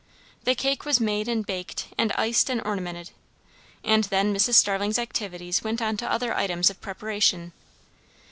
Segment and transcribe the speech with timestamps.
[0.45, 3.11] The cake was made and baked and iced and ornamented.
[3.83, 4.55] And then Mrs.
[4.55, 7.51] Starling's activities went on to other items of preparation.